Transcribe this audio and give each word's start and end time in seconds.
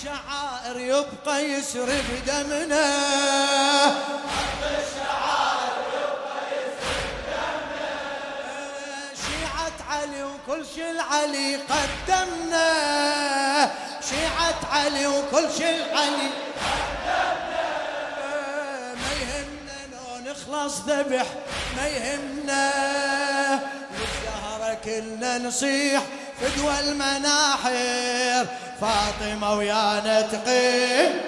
الشعائر 0.00 0.80
يبقى 0.80 1.44
يسري 1.44 2.02
بدمنا. 2.08 2.86
خط 3.90 4.62
الشعائر 4.64 5.76
يبقى 5.94 6.40
يسري 6.56 7.04
بدمنا 7.28 7.90
شيعة 9.26 9.78
علي 9.90 10.22
وكل 10.22 10.62
شي 10.74 10.90
العلي 10.90 11.56
قدمنا. 11.56 12.68
شيعة 14.10 14.60
علي 14.72 15.06
وكل 15.06 15.46
شي 15.58 15.70
العلي 15.70 16.30
ما 18.96 19.12
يهمنا 19.20 19.78
لو 19.92 20.32
نخلص 20.32 20.74
ذبح 20.80 21.26
ما 21.76 21.86
يهمنا. 21.88 22.70
للزهرة 23.92 24.74
كلنا 24.84 25.38
نصيح 25.38 26.02
فدوى 26.40 26.80
المناحر. 26.80 28.46
فاطمة 28.80 29.54
ويانا 29.54 30.20
تقيم 30.20 31.20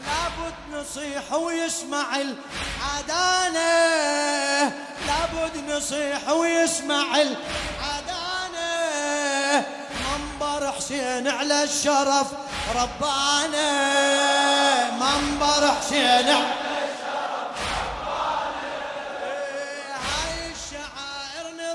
لابد 0.00 0.54
نصيح 0.80 1.32
ويسمع 1.32 2.06
العدانة 2.16 3.62
لابد 5.32 5.70
نصيح 5.70 6.28
ويسمع 6.28 7.04
العدانة. 7.20 8.72
منبر 10.04 10.72
حسين 10.72 11.28
على 11.28 11.62
الشرف 11.62 12.26
ربانا 12.74 13.70
منبر 14.90 15.70
حسين 15.80 16.28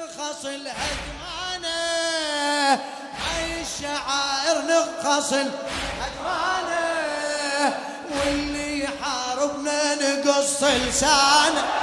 على 0.06 0.46
الهدمانة 0.46 1.80
هاي 3.24 3.62
الشعائر 3.62 4.62
نرخص 4.62 5.34
الهدمانة 5.34 6.78
واللي 8.12 8.84
يحاربنا 8.84 9.96
نقص 9.96 10.64
لسانه. 10.64 11.77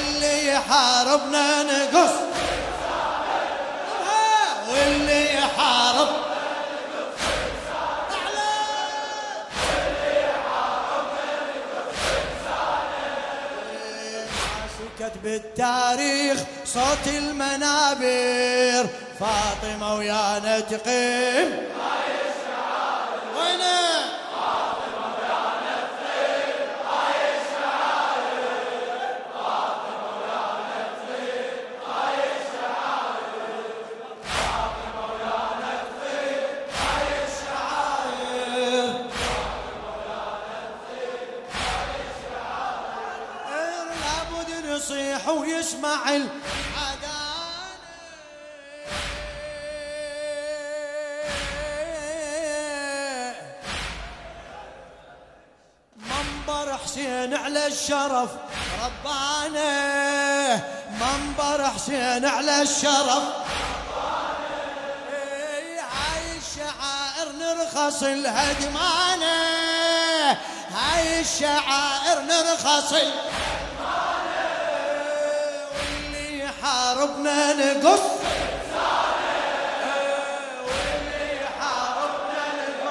واللي 0.00 0.46
يحاربنا 0.46 1.62
نقص. 1.62 2.14
واللي 4.68 5.34
يحارب. 5.34 6.08
بالتاريخ 15.24 16.38
صوت 16.64 17.06
المنابر. 17.06 18.88
فاطمة 19.20 19.94
ويانا 19.94 20.60
تقيم 20.60 21.70
نصيح 44.90 45.28
ويسمع 45.28 46.10
منبر 55.96 56.78
حسين 56.84 57.34
على 57.34 57.66
الشرف 57.66 58.30
ربانا 58.84 60.56
منبر 61.00 61.70
حسين 61.74 62.26
على 62.26 62.62
الشرف. 62.62 63.22
إيه، 65.12 65.80
نرخص 67.38 68.02
الهدمانة. 68.02 69.40
هاي 70.72 71.20
الشعائر 71.20 72.20
نرخص 72.20 72.92
الهدمانة 72.92 73.49
واللي 80.66 81.40
يحاربنا 81.42 82.42
نقص 82.62 82.90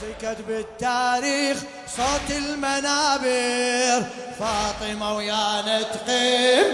سكت 0.00 0.40
بالتاريخ 0.48 1.56
صوت 1.96 2.30
المنابر. 2.30 4.06
فاطمة 4.38 5.16
ويانا 5.16 5.82
تقيم 5.82 6.66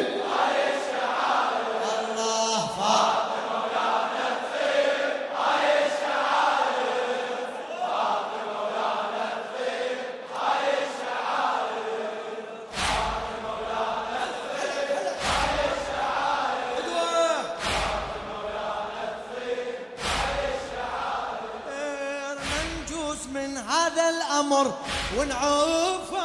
هذا 23.88 24.08
الأمر 24.08 24.74
ونعوفه 25.16 26.18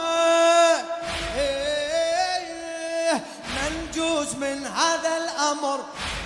إيه، 1.37 3.23
منجوز 3.55 4.35
من 4.35 4.67
هذا 4.67 5.17
الأمر 5.17 5.79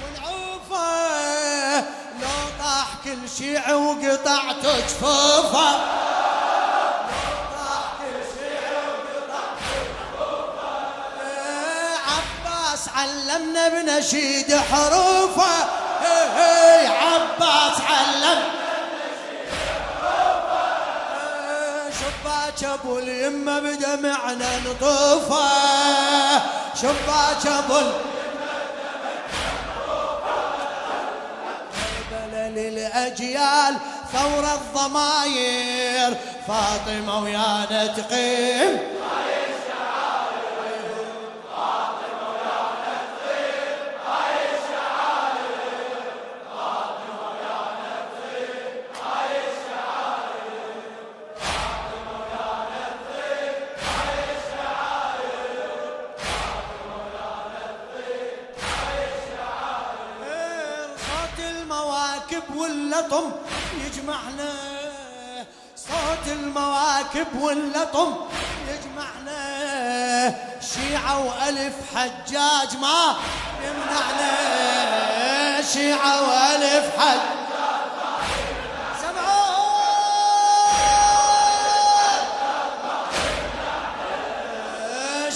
ونعوفه 0.03 1.79
لو 2.21 2.49
طاح 2.59 2.87
كل 3.03 3.29
شيع 3.37 3.73
وقطعت 3.75 4.65
جفوفه 4.65 5.97
علمنا 12.95 13.69
بنشيد 13.69 14.55
حروفه. 14.55 15.67
إيه، 16.01 16.37
إيه، 16.37 16.89
عباس 16.89 17.81
علمنا 17.81 18.36
شباك 21.99 22.63
ابو 22.63 22.99
اليمه 22.99 23.59
بدمعنا 23.59 24.59
نطوفه. 24.59 25.47
شباك 26.81 27.45
ابو 27.45 27.81
كربلاء 31.73 32.49
للأجيال 32.49 33.77
ثور 34.13 34.45
الضماير. 34.53 36.17
فاطمة 36.47 37.19
ويانا 37.23 37.87
تقيم 37.87 38.96
المواكب 61.67 62.55
واللطم 62.55 63.31
يجمعنا 63.85 64.53
صوت 65.75 66.27
المواكب 66.31 67.27
واللطم 67.41 68.13
يجمعنا 68.67 70.35
شيعة 70.61 71.19
وألف 71.19 71.73
حجاج 71.95 72.77
ما 72.81 73.15
يمنعنا. 73.63 74.37
شيعة 75.61 76.21
وألف 76.21 76.99
حجاج 76.99 77.37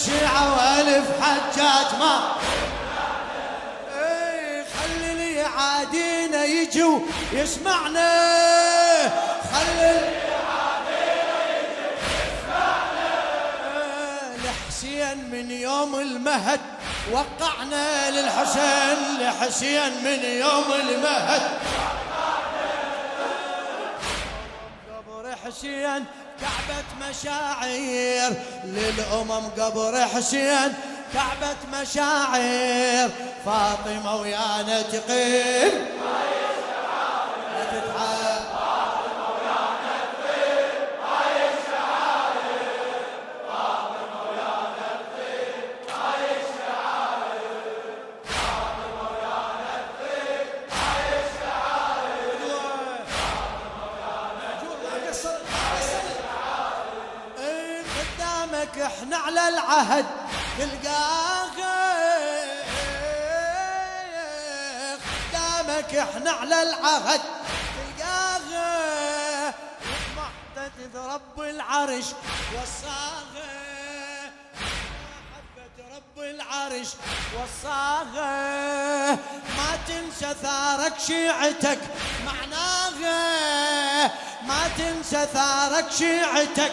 شيعة 0.06 0.54
وألف 0.58 1.08
حجاج 1.22 2.00
ما 2.00 2.41
عادينا 6.62 6.74
يجوا 6.76 7.00
يسمعنا 7.34 8.12
خلي 9.54 10.00
لحسين 14.46 15.18
من 15.32 15.52
يوم 15.52 15.96
المهد 15.96 16.60
وقعنا 17.12 18.10
للحسين. 18.12 18.98
لحسين 19.20 20.04
من 20.04 20.24
يوم 20.24 20.74
المهد. 20.74 21.42
قبر 24.90 25.36
حسين 25.46 26.06
كعبة 26.42 27.10
مشاعر. 27.10 28.34
للأمم 28.66 29.50
قبر 29.58 30.08
حسين 30.08 30.74
كعبة 31.14 31.82
مشاعر. 31.82 33.10
فاطمة 33.46 34.16
ويانا 34.16 34.82
تقيم 34.82 36.01
إحنا 59.02 59.18
على 59.18 59.48
العهد 59.48 60.06
تلقاه 60.58 61.52
قدامك 65.32 65.96
إحنا 65.96 66.32
على 66.32 66.62
العهد. 66.62 67.22
محتد 70.92 70.98
رب 70.98 71.40
العرش 71.40 72.06
وصاغه 72.54 73.52
رب 75.96 76.18
العرش 76.20 76.88
وصاغه 77.34 78.32
ما 79.58 79.78
تنسى 79.88 80.34
ثارك 80.42 81.00
شيعتك. 81.08 81.80
معناها 82.26 84.08
ما 84.48 84.68
تنسى 84.78 85.28
ثارك 85.34 85.92
شيعتك. 85.92 86.72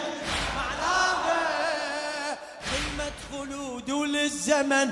خلود 3.31 3.91
وللزمن 3.91 4.91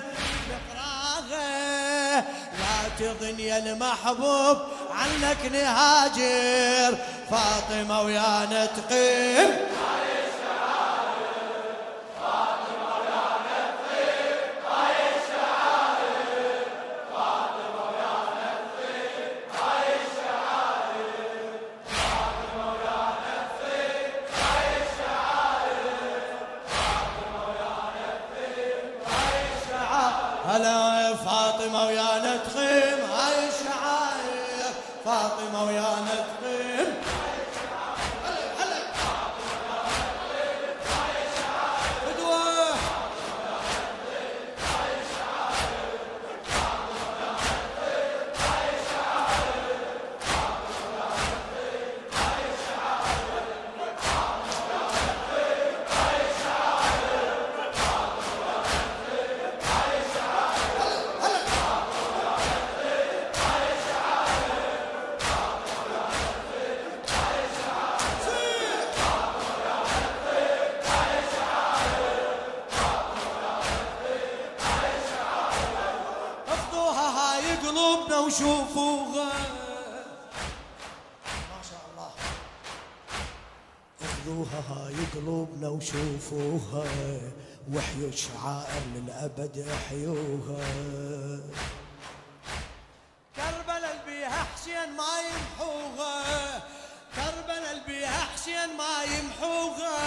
نقراها 0.50 2.22
لا 2.60 2.90
تظن 3.00 3.40
يا 3.40 3.58
المحبوب 3.58 4.58
عنك 4.92 5.46
نهاجر. 5.52 6.98
فاطمة 7.32 8.02
ويانا 8.02 8.66
تقيم 8.66 9.50
وشوفوها 77.96 79.32
ما 81.50 81.62
شاء 81.70 81.84
الله. 81.92 82.12
خذوها 84.02 84.60
هاي 84.70 84.96
قلوبنا 85.16 85.70
وشوفوها 85.70 86.86
وحيوا 87.74 88.10
الشعائر 88.10 88.84
للأبد 88.96 89.68
احيوها 89.78 90.68
كربلاء 93.36 94.02
البيها 94.02 94.44
حسين 94.54 94.90
ما 94.98 95.14
يمحوها. 95.30 96.24
كربلاء 97.16 97.72
البيها 97.74 98.20
حسين 98.34 98.78
ما 98.78 99.04
يمحوها. 99.04 99.98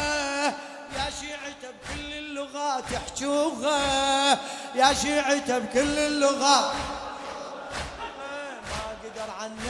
يا 0.97 1.11
شيعته 1.21 1.71
بكل 1.71 2.13
اللغات 2.13 2.85
يحجوها. 2.93 4.33
يا 4.75 4.95
شيعته 4.95 5.59
بكل 5.59 5.99
اللغات. 5.99 6.75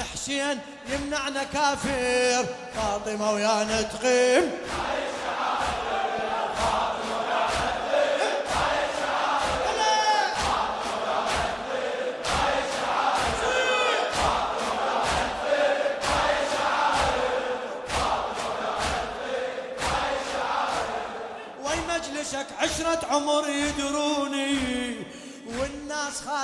حسين 0.03 0.59
يمنعنا 0.93 1.45
كافر. 1.45 2.45
فاطمة 2.77 3.33
ويانا 3.33 3.83
تقيم 3.83 4.51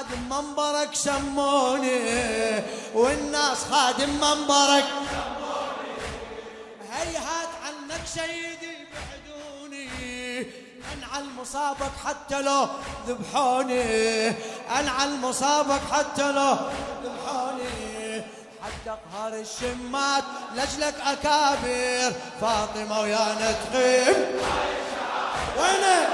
خادم 0.07 0.23
منبرك 0.31 0.95
سموني 0.95 2.63
والناس 2.95 3.65
خادم 3.71 4.11
منبرك. 4.11 4.85
هيهات 6.93 7.49
عنك 7.65 8.07
سيدي 8.07 8.77
بعدوني 8.93 9.89
انعى 10.93 11.21
المصابك 11.21 11.93
حتى 12.05 12.43
لو 12.43 12.69
ذبحوني. 13.09 14.29
انعى 14.81 15.05
المصابك 15.05 15.81
حتى 15.93 16.33
لو 16.33 16.57
ذبحوني. 17.05 18.23
حتى 18.63 18.97
قهر 19.13 19.35
الشمات 19.35 20.25
لجلك 20.55 20.95
أكابر 21.07 22.13
فاطمة 22.41 23.01
ويا 23.01 23.35
نتقيم 23.35 24.41
وينك؟ 25.59 26.09